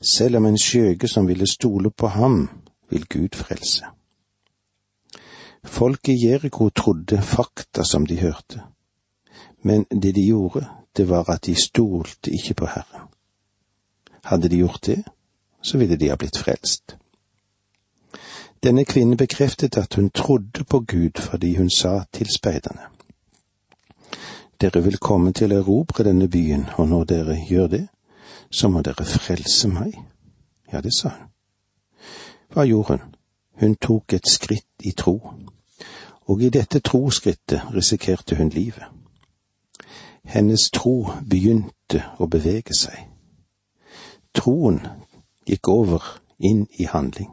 Selv 0.00 0.40
om 0.40 0.46
en 0.46 0.58
skjøge 0.58 1.08
som 1.08 1.28
ville 1.28 1.46
stole 1.46 1.90
på 1.90 2.08
ham, 2.16 2.48
vil 2.90 3.04
Gud 3.10 3.36
frelse. 3.36 3.84
Folk 5.64 6.08
i 6.08 6.16
Jeriko 6.22 6.70
trodde 6.70 7.20
fakta 7.22 7.84
som 7.84 8.06
de 8.06 8.20
hørte 8.22 8.62
men 9.62 9.84
det 10.02 10.14
de 10.14 10.26
gjorde, 10.26 10.66
det 10.96 11.08
var 11.08 11.30
at 11.30 11.46
de 11.46 11.54
stolte 11.54 12.30
ikke 12.30 12.54
på 12.54 12.66
Herren. 12.66 13.08
Hadde 14.24 14.48
de 14.48 14.56
gjort 14.56 14.86
det, 14.86 15.02
så 15.62 15.78
ville 15.78 15.96
de 15.96 16.08
ha 16.08 16.16
blitt 16.16 16.38
frelst. 16.38 16.96
Denne 18.62 18.84
kvinnen 18.84 19.16
bekreftet 19.16 19.76
at 19.76 19.94
hun 19.94 20.10
trodde 20.10 20.64
på 20.64 20.80
Gud 20.80 21.20
fordi 21.20 21.54
hun 21.56 21.70
sa 21.70 22.04
til 22.12 22.26
speiderne. 22.36 22.88
Dere 24.60 24.82
vil 24.82 24.96
komme 24.98 25.32
til 25.32 25.52
å 25.52 25.60
erobre 25.60 26.04
denne 26.04 26.28
byen, 26.28 26.64
og 26.78 26.88
når 26.88 27.04
dere 27.04 27.36
gjør 27.48 27.66
det, 27.66 27.86
så 28.50 28.68
må 28.68 28.80
dere 28.80 29.04
frelse 29.04 29.68
meg. 29.68 29.98
Ja, 30.72 30.80
det 30.80 30.94
sa 30.96 31.12
hun. 31.12 31.28
Hva 32.54 32.64
gjorde 32.64 32.96
hun? 32.96 33.14
Hun 33.60 33.76
tok 33.76 34.12
et 34.12 34.28
skritt 34.30 34.84
i 34.84 34.92
tro, 34.96 35.20
og 36.26 36.42
i 36.42 36.48
dette 36.48 36.80
troskrittet 36.80 37.68
risikerte 37.74 38.36
hun 38.36 38.48
livet. 38.48 38.95
Hennes 40.26 40.70
tro 40.74 41.12
begynte 41.22 42.02
å 42.18 42.26
bevege 42.26 42.74
seg. 42.74 43.06
Troen 44.34 44.80
gikk 45.46 45.68
over 45.70 46.02
inn 46.38 46.66
i 46.78 46.88
handling. 46.90 47.30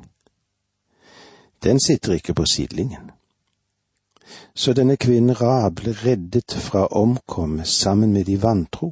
Den 1.64 1.80
sitter 1.80 2.14
ikke 2.14 2.34
på 2.34 2.46
sidelinjen. 2.46 3.12
Så 4.56 4.74
denne 4.74 4.96
kvinnen 4.98 5.36
Ra 5.36 5.70
ble 5.70 5.94
reddet 6.04 6.54
fra 6.54 6.86
å 6.86 7.02
omkomme 7.02 7.66
sammen 7.66 8.14
med 8.14 8.26
de 8.30 8.38
vantro, 8.42 8.92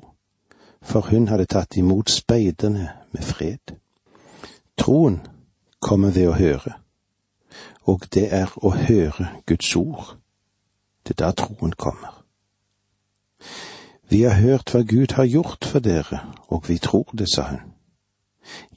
for 0.82 1.08
hun 1.12 1.28
hadde 1.30 1.46
tatt 1.46 1.78
imot 1.78 2.10
speiderne 2.10 2.88
med 3.12 3.24
fred. 3.24 3.76
Troen 4.78 5.20
kommer 5.80 6.10
ved 6.12 6.30
å 6.30 6.38
høre, 6.38 6.74
og 7.86 8.08
det 8.14 8.28
er 8.34 8.50
å 8.58 8.74
høre 8.74 9.30
Guds 9.46 9.76
ord. 9.76 10.18
Det 11.06 11.14
er 11.14 11.22
da 11.22 11.32
troen 11.38 11.78
kommer. 11.78 12.18
Vi 14.12 14.22
har 14.22 14.34
hørt 14.34 14.74
hva 14.74 14.82
Gud 14.84 15.14
har 15.16 15.26
gjort 15.26 15.66
for 15.66 15.80
dere, 15.80 16.20
og 16.52 16.66
vi 16.68 16.78
tror 16.78 17.14
det, 17.16 17.30
sa 17.32 17.46
hun. 17.48 17.60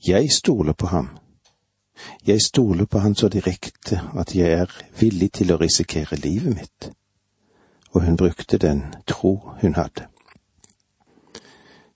Jeg 0.07 0.31
stoler 0.33 0.73
på 0.73 0.87
ham. 0.87 1.09
Jeg 2.27 2.43
stoler 2.43 2.85
på 2.85 2.99
han 2.99 3.15
så 3.15 3.29
direkte 3.29 4.01
at 4.15 4.35
jeg 4.37 4.53
er 4.53 4.71
villig 5.01 5.33
til 5.33 5.51
å 5.51 5.57
risikere 5.59 6.21
livet 6.23 6.55
mitt. 6.55 6.91
Og 7.91 8.05
hun 8.07 8.17
brukte 8.17 8.59
den 8.59 8.85
tro 9.11 9.33
hun 9.63 9.75
hadde. 9.75 10.07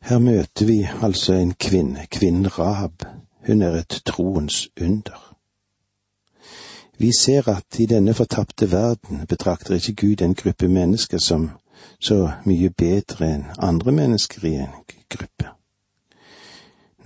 Her 0.00 0.18
møter 0.18 0.66
vi 0.66 0.88
altså 1.02 1.38
en 1.38 1.54
kvinne, 1.54 2.06
kvinnen 2.10 2.50
Rahab. 2.58 3.06
Hun 3.46 3.62
er 3.62 3.78
et 3.78 4.02
troens 4.04 4.68
under. 4.80 5.36
Vi 6.98 7.12
ser 7.20 7.48
at 7.48 7.78
i 7.78 7.86
denne 7.86 8.14
fortapte 8.14 8.72
verden 8.72 9.26
betrakter 9.28 9.74
ikke 9.74 9.94
Gud 9.94 10.22
en 10.22 10.34
gruppe 10.34 10.68
mennesker 10.68 11.18
som 11.18 11.50
så 12.00 12.30
mye 12.44 12.70
bedre 12.70 13.26
enn 13.34 13.46
andre 13.58 13.92
mennesker 13.92 14.44
i 14.46 14.54
en 14.62 14.74
gruppe. 15.10 15.50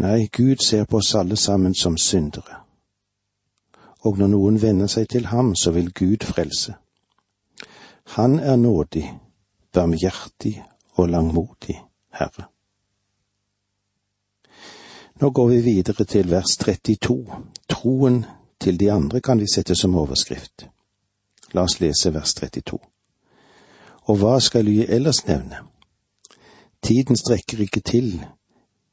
Nei, 0.02 0.29
Gud 0.33 0.57
ser 0.64 0.85
på 0.85 0.97
oss 0.97 1.14
alle 1.14 1.37
sammen 1.37 1.75
som 1.75 1.97
syndere. 1.97 2.62
Og 4.02 4.19
når 4.19 4.33
noen 4.33 4.62
venner 4.62 4.91
seg 4.91 5.09
til 5.09 5.26
ham, 5.31 5.55
så 5.55 5.71
vil 5.71 5.93
Gud 5.93 6.26
frelse. 6.26 6.75
Han 8.17 8.38
er 8.38 8.57
nådig, 8.57 9.07
barmhjertig 9.73 10.62
og 10.99 11.09
langmodig 11.09 11.79
Herre. 12.11 12.49
Nå 15.21 15.31
går 15.31 15.49
vi 15.49 15.61
videre 15.61 16.05
til 16.05 16.31
vers 16.31 16.57
32. 16.57 17.21
Troen 17.69 18.25
til 18.61 18.81
de 18.81 18.91
andre 18.93 19.21
kan 19.21 19.41
vi 19.41 19.47
sette 19.47 19.76
som 19.79 19.95
overskrift. 19.95 20.67
La 21.52 21.62
oss 21.62 21.79
lese 21.81 22.11
vers 22.14 22.35
32 22.35 22.91
og 24.06 24.16
hva 24.18 24.38
skal 24.40 24.68
jeg 24.68 24.87
ellers 24.88 25.26
nevne? 25.26 25.56
Tiden 26.82 27.16
strekker 27.16 27.61
ikke 27.61 27.80
til 27.80 28.25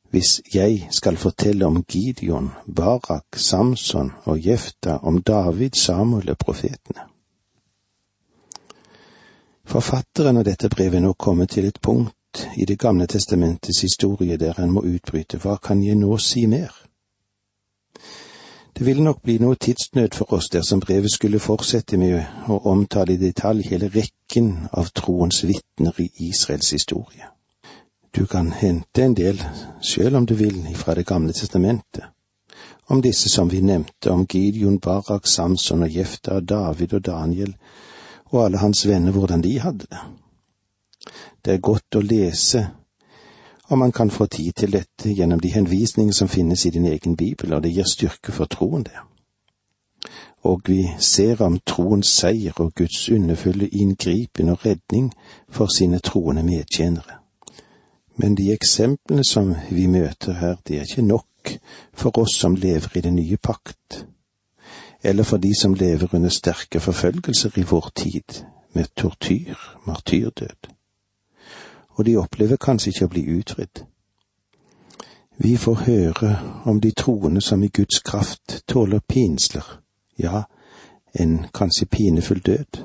hvis 0.10 0.42
jeg 0.54 0.88
skal 0.92 1.18
fortelle 1.18 1.66
om 1.66 1.84
Gideon, 1.84 2.50
Barak, 2.76 3.26
Samson 3.36 4.12
og 4.24 4.48
Jefta, 4.48 4.98
om 5.04 5.22
David, 5.22 5.70
Samuel 5.78 6.30
og 6.30 6.38
profetene. 6.38 7.06
Forfatteren 9.66 10.38
av 10.38 10.48
dette 10.48 10.70
brevet 10.70 11.02
nå 11.02 11.14
kommet 11.14 11.50
til 11.54 11.68
et 11.70 11.78
punkt 11.82 12.16
i 12.58 12.66
Det 12.66 12.80
gamle 12.80 13.08
testamentets 13.08 13.82
historie 13.82 14.38
der 14.38 14.54
han 14.58 14.72
må 14.72 14.82
utbryte 14.82 15.38
hva 15.38 15.58
kan 15.58 15.84
jeg 15.84 15.96
nå 15.96 16.18
si 16.18 16.46
mer? 16.46 16.89
Det 18.80 18.86
ville 18.86 19.04
nok 19.04 19.18
bli 19.24 19.34
noe 19.44 19.58
tidsnød 19.60 20.14
for 20.16 20.34
oss 20.38 20.46
dersom 20.54 20.80
brevet 20.80 21.12
skulle 21.12 21.42
fortsette 21.44 21.98
med 22.00 22.48
å 22.48 22.62
omtale 22.72 23.18
i 23.18 23.20
detalj 23.20 23.66
hele 23.68 23.90
rekken 23.92 24.54
av 24.72 24.94
troens 24.96 25.42
vitner 25.44 26.00
i 26.00 26.06
Israels 26.30 26.70
historie. 26.72 27.28
Du 28.16 28.24
kan 28.26 28.54
hente 28.56 29.04
en 29.04 29.18
del, 29.20 29.44
sjøl 29.84 30.16
om 30.16 30.26
du 30.26 30.32
vil, 30.40 30.62
fra 30.80 30.96
Det 30.96 31.06
gamle 31.06 31.36
testamentet. 31.36 32.08
Om 32.88 33.02
disse 33.02 33.28
som 33.30 33.52
vi 33.52 33.60
nevnte, 33.60 34.12
om 34.12 34.24
Gideon, 34.26 34.80
Barak, 34.80 35.28
Samson 35.28 35.84
og 35.84 35.92
Jefta, 35.92 36.40
David 36.40 36.94
og 36.94 37.06
Daniel, 37.06 37.56
og 38.32 38.46
alle 38.46 38.64
hans 38.64 38.88
venner, 38.88 39.12
hvordan 39.12 39.44
de 39.44 39.60
hadde 39.60 39.92
det. 39.92 40.06
Det 41.46 41.54
er 41.54 41.68
godt 41.68 42.00
å 42.00 42.02
lese 42.02 42.70
og 43.70 43.78
man 43.78 43.92
kan 43.92 44.10
få 44.12 44.26
tid 44.26 44.52
til 44.52 44.74
dette 44.74 45.14
gjennom 45.14 45.40
de 45.40 45.52
henvisninger 45.54 46.14
som 46.14 46.28
finnes 46.28 46.66
i 46.66 46.70
din 46.70 46.86
egen 46.86 47.16
bibel, 47.16 47.54
og 47.54 47.64
det 47.64 47.74
gir 47.74 47.86
styrke 47.86 48.32
for 48.32 48.46
troen, 48.46 48.84
det. 48.84 48.98
Og 50.42 50.62
vi 50.66 50.88
ser 50.98 51.42
om 51.42 51.60
troens 51.66 52.08
seier 52.08 52.54
og 52.58 52.74
Guds 52.76 53.10
underfulle 53.10 53.68
inngripen 53.68 54.50
og 54.50 54.66
redning 54.66 55.12
for 55.50 55.68
sine 55.78 56.00
troende 56.00 56.44
medtjenere. 56.44 57.20
Men 58.16 58.36
de 58.36 58.54
eksemplene 58.54 59.24
som 59.24 59.56
vi 59.72 59.88
møter 59.88 60.34
her, 60.34 60.56
det 60.68 60.78
er 60.78 60.82
ikke 60.82 61.08
nok 61.08 61.54
for 61.94 62.18
oss 62.18 62.40
som 62.40 62.56
lever 62.56 62.98
i 62.98 63.02
den 63.02 63.16
nye 63.16 63.38
pakt, 63.38 64.06
eller 65.04 65.24
for 65.24 65.38
de 65.38 65.54
som 65.62 65.74
lever 65.74 66.08
under 66.16 66.30
sterke 66.30 66.80
forfølgelser 66.80 67.58
i 67.58 67.64
vår 67.64 67.92
tid, 67.96 68.44
med 68.74 68.86
tortyr, 68.96 69.56
martyrdød 69.86 70.79
og 72.00 72.06
de 72.06 72.18
opplever 72.18 72.56
kanskje 72.56 72.94
ikke 72.94 73.06
å 73.06 73.12
bli 73.12 73.22
utfridd. 73.36 73.82
Vi 75.38 75.58
får 75.60 75.82
høre 75.84 76.30
om 76.66 76.78
de 76.80 76.92
troende 76.96 77.42
som 77.42 77.64
i 77.64 77.68
Guds 77.68 78.00
kraft 78.00 78.62
tåler 78.68 79.00
pinsler, 79.08 79.66
ja, 80.20 80.44
en 81.14 81.34
kanskje 81.54 81.86
pinefull 81.86 82.40
død. 82.40 82.80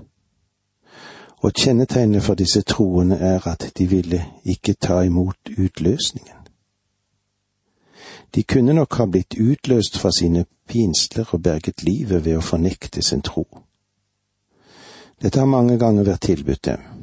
Og 1.47 1.52
kjennetegnet 1.52 2.23
for 2.23 2.35
disse 2.35 2.62
troende 2.62 3.16
er 3.16 3.47
at 3.47 3.68
de 3.78 3.87
ville 3.87 4.25
ikke 4.44 4.75
ta 4.75 5.00
imot 5.06 5.54
utløsningen. 5.59 6.42
De 8.35 8.42
kunne 8.42 8.75
nok 8.75 8.94
ha 8.94 9.06
blitt 9.06 9.38
utløst 9.38 9.99
fra 9.99 10.11
sine 10.11 10.44
pinsler 10.66 11.35
og 11.35 11.42
berget 11.42 11.85
livet 11.87 12.25
ved 12.25 12.37
å 12.37 12.42
fornekte 12.42 13.02
sin 13.02 13.23
tro. 13.23 13.47
Dette 15.23 15.38
har 15.38 15.47
mange 15.47 15.78
ganger 15.78 16.02
vært 16.02 16.26
tilbudt 16.26 16.64
dem, 16.64 16.94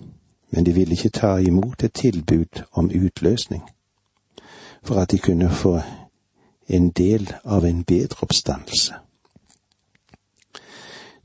men 0.52 0.66
de 0.66 0.74
ville 0.74 0.92
ikke 0.92 1.10
ta 1.10 1.38
imot 1.38 1.84
et 1.84 1.94
tilbud 1.94 2.64
om 2.72 2.92
utløsning, 2.92 3.64
for 4.84 4.96
at 4.96 5.12
de 5.12 5.18
kunne 5.18 5.50
få 5.50 5.82
en 6.68 6.90
del 6.90 7.34
av 7.44 7.66
en 7.66 7.84
bedre 7.84 8.18
oppstandelse. 8.22 8.94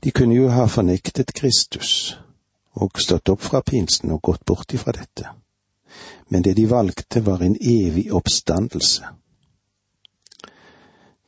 De 0.03 0.11
kunne 0.11 0.35
jo 0.35 0.49
ha 0.49 0.65
fornektet 0.65 1.33
Kristus 1.33 2.17
og 2.73 2.99
stått 3.01 3.29
opp 3.29 3.41
fra 3.41 3.61
pinsen 3.61 4.11
og 4.11 4.21
gått 4.21 4.45
bort 4.45 4.73
ifra 4.73 4.91
dette, 4.91 5.29
men 6.29 6.43
det 6.43 6.57
de 6.57 6.69
valgte 6.69 7.25
var 7.25 7.41
en 7.41 7.55
evig 7.61 8.11
oppstandelse. 8.13 9.07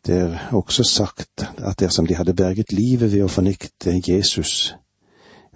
Det 0.06 0.16
er 0.16 0.54
også 0.56 0.84
sagt 0.84 1.44
at 1.58 1.80
dersom 1.80 2.08
de 2.08 2.16
hadde 2.16 2.34
berget 2.34 2.72
livet 2.72 3.12
ved 3.12 3.24
å 3.24 3.32
fornekte 3.32 4.00
Jesus, 4.08 4.76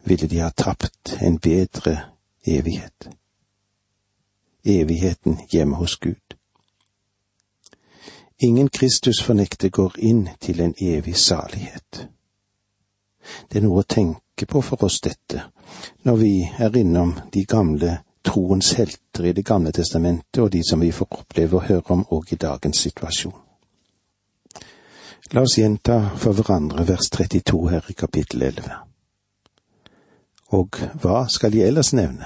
ville 0.03 0.27
de 0.27 0.41
ha 0.43 0.49
tapt 0.49 1.15
en 1.21 1.39
bedre 1.39 2.12
evighet. 2.43 3.09
Evigheten 4.63 5.37
hjemme 5.51 5.75
hos 5.75 5.97
Gud. 5.99 6.37
Ingen 8.43 8.69
Kristus 8.69 9.23
fornekte 9.23 9.69
går 9.69 9.93
inn 9.97 10.29
til 10.39 10.59
en 10.61 10.75
evig 10.79 11.15
salighet. 11.17 12.07
Det 13.49 13.59
er 13.59 13.63
noe 13.63 13.83
å 13.83 13.87
tenke 13.87 14.45
på 14.49 14.61
for 14.61 14.83
oss 14.83 14.99
dette, 15.01 15.45
når 16.03 16.15
vi 16.19 16.33
er 16.59 16.77
innom 16.77 17.13
de 17.31 17.45
gamle 17.45 17.99
troens 18.23 18.73
helter 18.73 19.25
i 19.25 19.33
Det 19.33 19.45
gamle 19.45 19.71
testamentet, 19.71 20.41
og 20.43 20.51
de 20.51 20.63
som 20.63 20.79
vi 20.79 20.91
får 20.91 21.07
oppleve 21.11 21.57
å 21.57 21.65
høre 21.67 21.93
om 21.93 22.05
òg 22.09 22.33
i 22.33 22.35
dagens 22.35 22.79
situasjon. 22.79 23.35
La 25.31 25.41
oss 25.41 25.57
gjenta 25.57 26.15
for 26.17 26.33
hverandre 26.33 26.83
vers 26.87 27.09
32 27.09 27.69
her 27.69 27.85
i 27.89 27.93
kapittel 27.93 28.41
11. 28.41 28.92
Og 30.53 30.77
hva 31.01 31.25
skal 31.29 31.55
jeg 31.57 31.67
ellers 31.67 31.93
nevne? 31.97 32.25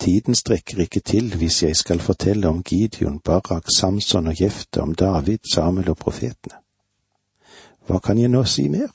Tiden 0.00 0.34
strekker 0.34 0.82
ikke 0.84 1.00
til 1.00 1.36
hvis 1.36 1.62
jeg 1.62 1.76
skal 1.76 2.00
fortelle 2.00 2.48
om 2.48 2.62
Gideon, 2.62 3.20
Barak, 3.24 3.70
Samson 3.76 4.26
og 4.26 4.42
Jefte, 4.42 4.82
om 4.82 4.94
David, 4.94 5.38
Samuel 5.54 5.88
og 5.90 5.96
profetene. 5.96 6.60
Hva 7.86 7.98
kan 7.98 8.18
jeg 8.18 8.28
nå 8.28 8.44
si 8.44 8.68
mer? 8.68 8.92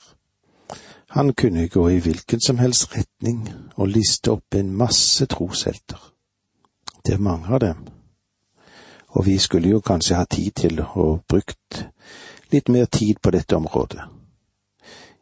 Han 1.10 1.32
kunne 1.34 1.68
gå 1.68 1.88
i 1.88 1.98
hvilken 1.98 2.40
som 2.46 2.58
helst 2.58 2.94
retning 2.96 3.48
og 3.74 3.88
liste 3.88 4.30
opp 4.30 4.54
en 4.54 4.70
masse 4.76 5.26
troshelter. 5.26 5.98
Det 7.06 7.14
er 7.14 7.26
mange 7.26 7.48
av 7.48 7.60
dem, 7.60 7.86
og 9.08 9.26
vi 9.26 9.38
skulle 9.38 9.68
jo 9.68 9.80
kanskje 9.80 10.14
ha 10.14 10.24
tid 10.30 10.52
til 10.52 10.80
å 10.80 11.10
brukt 11.28 11.84
litt 12.52 12.68
mer 12.68 12.84
tid 12.86 13.18
på 13.22 13.30
dette 13.34 13.56
området. 13.56 14.19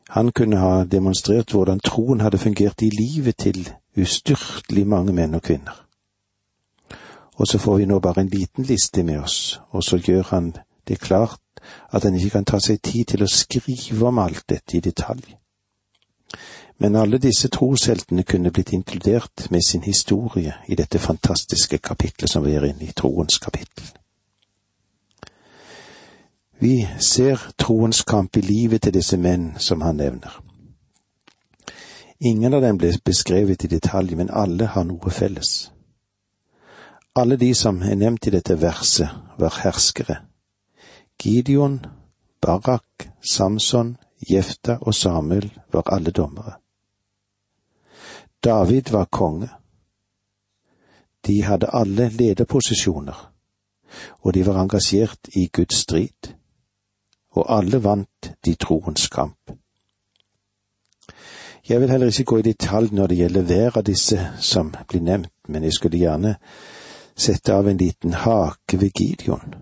Han 0.09 0.33
kunne 0.33 0.57
ha 0.57 0.85
demonstrert 0.85 1.53
hvordan 1.53 1.81
troen 1.85 2.21
hadde 2.21 2.39
fungert 2.39 2.83
i 2.83 2.91
livet 2.91 3.37
til 3.37 3.69
ustyrtelig 3.97 4.87
mange 4.89 5.13
menn 5.13 5.35
og 5.35 5.43
kvinner. 5.43 5.85
Og 7.37 7.47
så 7.47 7.59
får 7.59 7.77
vi 7.77 7.85
nå 7.87 7.99
bare 8.01 8.21
en 8.25 8.33
liten 8.33 8.65
liste 8.65 9.03
med 9.03 9.21
oss, 9.21 9.61
og 9.71 9.85
så 9.85 9.99
gjør 9.99 10.23
han 10.31 10.55
det 10.89 11.01
klart 11.01 11.41
at 11.93 12.03
han 12.03 12.15
ikke 12.15 12.31
kan 12.31 12.45
ta 12.45 12.59
seg 12.59 12.81
tid 12.83 13.05
til 13.13 13.23
å 13.23 13.31
skrive 13.31 14.09
om 14.09 14.19
alt 14.19 14.47
dette 14.49 14.79
i 14.79 14.81
detalj. 14.81 15.37
Men 16.79 16.97
alle 16.97 17.19
disse 17.19 17.51
trosheltene 17.53 18.23
kunne 18.23 18.51
blitt 18.55 18.73
inkludert 18.73 19.51
med 19.51 19.63
sin 19.67 19.83
historie 19.83 20.55
i 20.69 20.75
dette 20.75 20.99
fantastiske 20.99 21.79
kapitlet 21.79 22.31
som 22.31 22.45
vi 22.45 22.55
er 22.55 22.65
inne 22.71 22.87
i, 22.87 22.95
troens 22.97 23.39
kapittel. 23.39 23.85
Vi 26.61 26.89
ser 26.99 27.51
troens 27.57 28.03
kamp 28.03 28.37
i 28.37 28.41
livet 28.41 28.83
til 28.83 28.95
disse 28.95 29.17
menn 29.17 29.53
som 29.59 29.81
han 29.81 29.97
nevner. 29.97 30.41
Ingen 32.21 32.55
av 32.55 32.65
dem 32.65 32.79
ble 32.79 32.91
beskrevet 33.05 33.63
i 33.65 33.71
detalj, 33.71 34.17
men 34.19 34.31
alle 34.31 34.67
har 34.67 34.85
noe 34.85 35.11
felles. 35.15 35.71
Alle 37.15 37.37
de 37.39 37.53
som 37.55 37.79
er 37.83 37.95
nevnt 37.95 38.27
i 38.27 38.33
dette 38.35 38.57
verset, 38.59 39.09
var 39.39 39.55
herskere. 39.63 40.17
Gideon, 41.23 41.79
Barak, 42.43 43.07
Samson, 43.23 43.97
Jefta 44.31 44.79
og 44.81 44.95
Samuel 44.95 45.51
var 45.73 45.87
alle 45.95 46.11
dommere. 46.11 46.59
David 48.45 48.91
var 48.91 49.05
konge. 49.05 49.49
De 51.27 51.43
hadde 51.43 51.71
alle 51.73 52.09
lederposisjoner, 52.09 53.33
og 54.21 54.35
de 54.35 54.47
var 54.47 54.59
engasjert 54.63 55.31
i 55.35 55.47
Guds 55.47 55.75
strid, 55.75 56.35
og 57.31 57.59
alle 57.59 57.83
vant 57.85 58.33
de 58.45 58.55
troens 58.55 59.09
kamp. 59.09 59.51
Jeg 61.69 61.81
vil 61.81 61.91
heller 61.91 62.07
ikke 62.07 62.25
gå 62.25 62.39
i 62.39 62.43
detalj 62.43 62.89
når 62.93 63.07
det 63.07 63.17
gjelder 63.17 63.43
hver 63.43 63.77
av 63.77 63.85
disse 63.85 64.19
som 64.41 64.75
blir 64.89 65.01
nevnt, 65.05 65.33
men 65.49 65.65
jeg 65.65 65.73
skulle 65.73 65.99
gjerne 65.99 66.37
sette 67.17 67.53
av 67.55 67.69
en 67.69 67.77
liten 67.77 68.15
hake 68.15 68.81
ved 68.81 68.91
Gideon. 69.01 69.55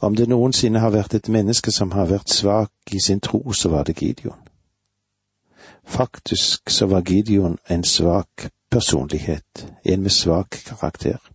Om 0.00 0.16
det 0.16 0.28
noensinne 0.28 0.78
har 0.78 0.92
vært 0.92 1.14
et 1.14 1.28
menneske 1.28 1.72
som 1.72 1.92
har 1.96 2.06
vært 2.06 2.30
svak 2.30 2.92
i 2.92 3.00
sin 3.00 3.20
tro, 3.20 3.52
så 3.52 3.68
var 3.68 3.84
det 3.84 3.96
Gideon. 4.02 4.38
Faktisk 5.84 6.70
så 6.70 6.86
var 6.86 7.02
Gideon 7.02 7.58
en 7.68 7.84
svak 7.84 8.50
personlighet, 8.70 9.66
en 9.84 10.02
med 10.02 10.10
svak 10.10 10.50
karakter. 10.50 11.33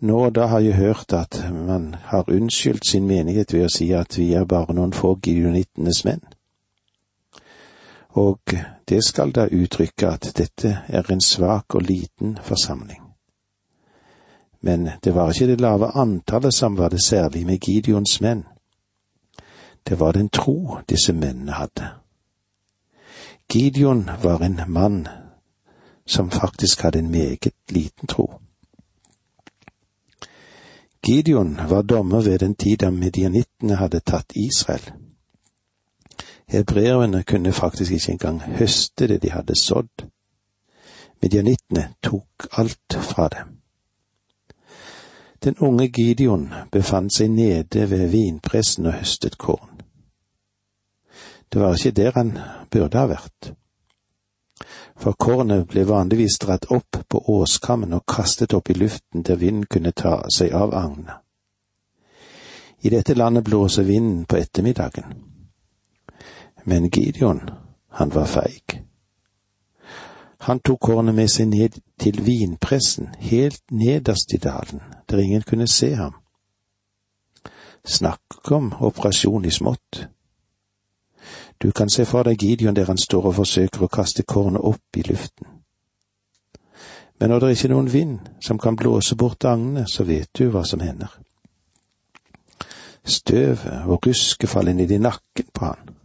Nå 0.00 0.30
da 0.30 0.46
har 0.46 0.60
jeg 0.60 0.74
hørt 0.74 1.12
at 1.12 1.40
man 1.52 1.94
har 1.94 2.28
unnskyldt 2.28 2.86
sin 2.86 3.06
menighet 3.06 3.52
ved 3.52 3.64
å 3.64 3.72
si 3.72 3.92
at 3.96 4.18
vi 4.18 4.32
er 4.32 4.44
bare 4.44 4.74
noen 4.76 4.92
få 4.92 5.16
gideonittenes 5.22 6.04
menn 6.04 6.24
og 8.16 8.40
det 8.88 9.04
skal 9.04 9.32
da 9.32 9.46
uttrykke 9.52 10.08
at 10.08 10.30
dette 10.38 10.70
er 10.88 11.10
en 11.12 11.20
svak 11.20 11.74
og 11.74 11.82
liten 11.82 12.38
forsamling. 12.42 13.02
Men 14.60 14.88
det 15.04 15.14
var 15.14 15.30
ikke 15.30 15.46
det 15.46 15.60
lave 15.60 15.90
antallet 15.94 16.54
som 16.54 16.78
var 16.78 16.88
det 16.88 17.04
særlige 17.04 17.44
med 17.44 17.58
Gideons 17.58 18.20
menn. 18.20 18.44
Det 19.88 20.00
var 20.00 20.12
den 20.12 20.28
tro 20.28 20.78
disse 20.88 21.12
mennene 21.12 21.52
hadde. 21.52 21.90
Gideon 23.52 24.10
var 24.22 24.40
en 24.40 24.60
mann 24.66 25.08
som 26.06 26.30
faktisk 26.30 26.82
hadde 26.82 26.98
en 26.98 27.10
meget 27.10 27.48
liten 27.68 28.08
tro. 28.08 28.40
Gideon 31.06 31.60
var 31.68 31.82
dommer 31.82 32.20
ved 32.20 32.38
den 32.38 32.54
tid 32.54 32.78
da 32.78 32.90
medianittene 32.90 33.76
hadde 33.76 34.00
tatt 34.00 34.32
Israel. 34.34 34.92
Hebreerne 36.46 37.22
kunne 37.22 37.52
faktisk 37.52 37.92
ikke 37.92 38.12
engang 38.12 38.40
høste 38.58 39.06
det 39.08 39.22
de 39.22 39.30
hadde 39.30 39.54
sådd. 39.54 40.06
Medianittene 41.22 41.88
tok 42.02 42.48
alt 42.52 42.98
fra 43.00 43.28
dem. 43.28 43.54
Den 45.44 45.56
unge 45.58 45.88
Gideon 45.88 46.48
befant 46.72 47.14
seg 47.14 47.30
nede 47.30 47.90
ved 47.90 48.08
vinpressen 48.10 48.86
og 48.86 48.98
høstet 48.98 49.38
korn. 49.38 49.80
Det 51.52 51.60
var 51.60 51.74
ikke 51.74 51.90
der 52.02 52.12
han 52.14 52.38
burde 52.70 52.98
ha 52.98 53.06
vært. 53.06 53.52
For 54.96 55.12
kornet 55.12 55.68
ble 55.68 55.84
vanligvis 55.84 56.38
dratt 56.40 56.70
opp 56.72 57.02
på 57.08 57.22
åskammen 57.38 57.92
og 57.92 58.06
kastet 58.08 58.54
opp 58.56 58.70
i 58.70 58.78
luften 58.78 59.22
der 59.22 59.36
vinden 59.36 59.66
kunne 59.70 59.92
ta 59.92 60.22
seg 60.32 60.54
av 60.56 60.74
agnene. 60.74 61.20
I 62.80 62.92
dette 62.92 63.14
landet 63.14 63.44
blåser 63.44 63.82
vinden 63.82 64.24
på 64.24 64.36
ettermiddagen 64.36 65.16
men 66.66 66.90
Gideon, 66.90 67.50
han 67.88 68.10
var 68.10 68.26
feig. 68.26 68.82
Han 70.38 70.58
tok 70.60 70.80
kornet 70.80 71.14
med 71.14 71.30
seg 71.30 71.46
ned 71.48 71.78
til 71.98 72.18
vinpressen, 72.26 73.12
helt 73.22 73.62
nederst 73.70 74.34
i 74.34 74.40
dalen, 74.42 74.82
der 75.06 75.22
ingen 75.22 75.46
kunne 75.46 75.68
se 75.70 75.92
ham. 75.94 76.16
Snakk 77.86 78.50
om 78.50 78.72
operasjon 78.82 79.46
i 79.46 79.54
smått. 79.54 80.08
Du 81.62 81.70
kan 81.72 81.90
se 81.90 82.04
for 82.04 82.22
deg 82.22 82.38
Gideon 82.42 82.76
der 82.76 82.86
han 82.86 82.98
står 82.98 83.30
og 83.30 83.38
forsøker 83.40 83.84
å 83.84 83.92
kaste 83.92 84.22
kornet 84.22 84.64
opp 84.64 84.96
i 84.96 85.04
luften. 85.08 85.46
Men 87.20 87.30
når 87.30 87.40
det 87.40 87.52
ikke 87.56 87.68
er 87.68 87.72
noen 87.72 87.92
vind 87.92 88.18
som 88.44 88.58
kan 88.58 88.76
blåse 88.76 89.16
bort 89.16 89.44
agnene, 89.44 89.86
så 89.88 90.04
vet 90.04 90.28
du 90.36 90.50
hva 90.52 90.64
som 90.68 90.80
hender. 90.84 91.08
Støvet 93.04 93.86
og 93.86 94.06
ruske 94.06 94.46
faller 94.46 94.76
ned 94.76 94.90
i 94.92 95.00
nakken 95.00 95.48
på 95.54 95.64
han 95.64 95.96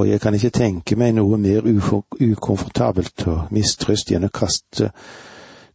og 0.00 0.08
jeg 0.08 0.20
kan 0.20 0.34
ikke 0.34 0.50
tenke 0.50 0.96
meg 0.96 1.12
noe 1.12 1.36
mer 1.36 1.66
ukomfortabelt 1.68 3.26
og 3.28 3.50
mistrøstig 3.52 4.16
enn 4.16 4.28
å 4.30 4.32
kaste 4.32 4.88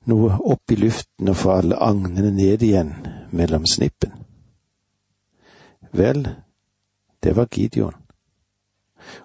noe 0.09 0.39
opp 0.41 0.73
i 0.73 0.79
luften 0.81 1.29
og 1.29 1.37
få 1.37 1.51
alle 1.59 1.77
agnene 1.77 2.31
ned 2.33 2.63
igjen 2.65 2.89
mellom 3.37 3.67
snippen. 3.69 4.15
Vel, 5.93 6.25
det 7.21 7.35
var 7.37 7.51
Gideon, 7.53 7.93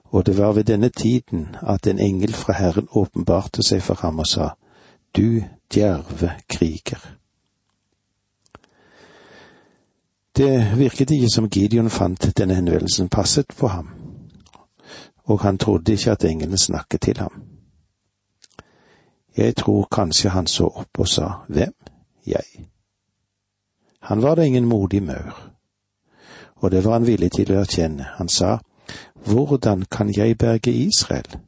og 0.05 0.27
det 0.27 0.39
var 0.39 0.53
ved 0.53 0.65
denne 0.65 0.89
tiden 0.89 1.57
at 1.63 1.87
en 1.87 1.99
engel 1.99 2.33
fra 2.33 2.53
Herren 2.53 2.89
åpenbarte 2.91 3.63
seg 3.63 3.83
for 3.83 3.95
ham 4.03 4.19
og 4.19 4.27
sa, 4.27 4.51
Du 5.17 5.43
djerve 5.75 6.31
kriger. 6.49 7.17
Det 10.37 10.79
virket 10.79 11.11
ikke 11.11 11.31
som 11.35 11.49
Gideon 11.49 11.91
fant 11.91 12.39
denne 12.39 12.55
henvendelsen 12.55 13.09
passet 13.09 13.47
på 13.59 13.69
ham, 13.69 13.89
og 15.25 15.41
han 15.41 15.59
trodde 15.59 15.93
ikke 15.93 16.11
at 16.11 16.25
englene 16.25 16.59
snakket 16.59 17.01
til 17.01 17.19
ham. 17.19 17.43
Jeg 19.37 19.57
tror 19.57 19.89
kanskje 19.93 20.31
han 20.31 20.47
så 20.47 20.67
opp 20.67 20.99
og 20.99 21.09
sa, 21.09 21.29
Hvem? 21.49 21.75
Jeg. 22.27 22.67
Han 24.01 24.23
var 24.23 24.35
da 24.35 24.43
ingen 24.43 24.65
modig 24.65 25.03
maur, 25.03 25.51
og 26.57 26.71
det 26.71 26.85
var 26.85 26.93
han 26.93 27.07
villig 27.07 27.33
til 27.33 27.53
å 27.53 27.61
erkjenne. 27.61 28.07
Han 28.17 28.29
sa, 28.29 28.59
Hvordan 29.25 29.85
kan 29.91 30.17
jeg 30.17 30.39
berge 30.39 30.73
Israel? 30.73 31.39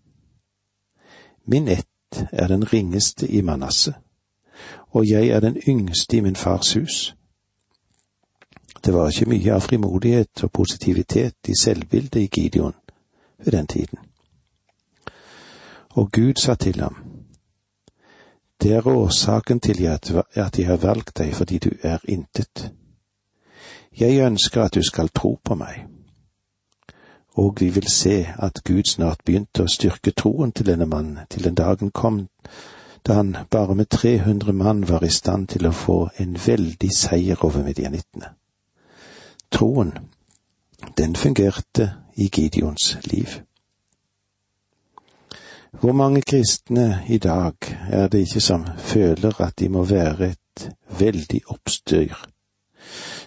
Min 1.44 1.68
ett 1.68 1.87
er 2.32 2.46
den 2.46 2.72
ringeste 2.72 3.28
i 3.28 3.40
Manasseh, 3.40 3.94
og 4.90 5.08
jeg 5.08 5.26
er 5.26 5.40
den 5.40 5.56
yngste 5.68 6.16
i 6.16 6.20
min 6.20 6.37
fars 6.37 6.74
hus. 6.74 7.16
Det 8.85 8.94
var 8.94 9.08
ikke 9.08 9.30
mye 9.30 9.54
av 9.54 9.61
frimodighet 9.61 10.44
og 10.44 10.52
positivitet 10.52 11.48
i 11.48 11.54
selvbildet 11.61 12.20
i 12.20 12.26
Gideon 12.26 12.74
ved 13.44 13.52
den 13.52 13.66
tiden. 13.66 13.98
Og 15.90 16.12
Gud 16.12 16.35
sa 16.35 16.54
til 16.54 16.80
ham, 16.80 16.96
Det 18.62 18.72
er 18.72 18.87
årsaken 18.87 19.61
til 19.61 19.87
at 19.87 20.58
jeg 20.58 20.66
har 20.66 20.76
valgt 20.76 21.18
deg 21.18 21.35
fordi 21.35 21.58
du 21.58 21.70
er 21.82 21.98
intet. 22.08 22.72
Jeg 24.00 24.26
ønsker 24.26 24.62
at 24.62 24.74
du 24.74 24.82
skal 24.82 25.08
tro 25.08 25.40
på 25.44 25.54
meg. 25.54 25.87
Og 27.35 27.57
vi 27.61 27.68
vil 27.68 27.88
se 27.88 28.27
at 28.38 28.61
Gud 28.64 28.85
snart 28.85 29.25
begynte 29.25 29.64
å 29.64 29.71
styrke 29.71 30.12
troen 30.12 30.53
til 30.53 30.66
denne 30.68 30.87
mannen 30.87 31.27
til 31.31 31.45
den 31.45 31.55
dagen 31.55 31.90
kom 31.90 32.27
da 33.07 33.14
han 33.18 33.37
bare 33.51 33.75
med 33.75 33.88
300 33.90 34.53
mann 34.53 34.88
var 34.88 35.03
i 35.03 35.11
stand 35.11 35.49
til 35.49 35.66
å 35.66 35.73
få 35.75 35.97
en 36.23 36.37
veldig 36.47 36.90
seier 36.95 37.40
over 37.45 37.64
medianittene. 37.66 38.29
Troen, 39.51 39.90
den 40.99 41.16
fungerte 41.16 41.88
i 42.14 42.29
Gideons 42.31 42.97
liv. 43.05 43.40
Hvor 45.73 45.92
mange 45.92 46.23
kristne 46.23 47.03
i 47.09 47.18
dag 47.18 47.55
er 47.90 48.09
det 48.09 48.21
ikke 48.27 48.40
som 48.40 48.66
føler 48.79 49.40
at 49.40 49.59
de 49.59 49.68
må 49.68 49.85
være 49.85 50.31
et 50.31 50.68
veldig 50.99 51.40
oppstyr? 51.47 52.32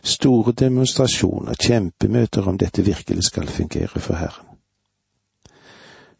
Store 0.05 0.53
demonstrasjoner, 0.53 1.55
kjempemøter 1.57 2.45
om 2.47 2.57
dette 2.61 2.83
virkelig 2.85 3.23
skal 3.23 3.47
fungere 3.49 3.99
for 3.99 4.13
Herren. 4.13 4.51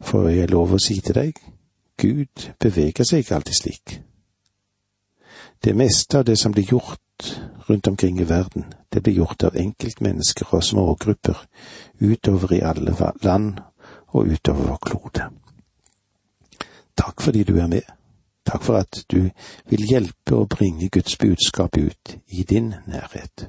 For 0.00 0.26
jeg 0.28 0.50
lover 0.50 0.80
å 0.80 0.82
si 0.82 0.98
til 1.00 1.14
deg, 1.14 1.38
Gud 1.96 2.48
beveger 2.60 3.06
seg 3.06 3.22
ikke 3.22 3.36
alltid 3.38 3.56
slik. 3.56 3.94
Det 5.62 5.74
meste 5.78 6.18
av 6.18 6.26
det 6.26 6.34
som 6.38 6.52
blir 6.52 6.66
gjort 6.66 7.30
rundt 7.68 7.86
omkring 7.88 8.18
i 8.20 8.28
verden, 8.28 8.66
det 8.92 9.02
blir 9.02 9.20
gjort 9.22 9.46
av 9.46 9.56
enkeltmennesker 9.56 10.50
og 10.50 10.64
smågrupper 10.64 11.46
utover 12.02 12.52
i 12.58 12.62
alle 12.66 12.94
land 13.22 13.60
og 14.18 14.32
utover 14.34 14.66
vår 14.72 14.80
klode. 14.82 15.28
Takk 16.96 17.22
fordi 17.22 17.44
du 17.44 17.54
er 17.60 17.70
med. 17.70 17.86
Takk 18.46 18.62
for 18.62 18.82
at 18.82 19.04
du 19.10 19.28
vil 19.70 19.86
hjelpe 19.86 20.34
å 20.34 20.50
bringe 20.50 20.90
Guds 20.90 21.16
budskap 21.22 21.78
ut 21.78 22.16
i 22.28 22.42
din 22.42 22.74
nærhet. 22.86 23.48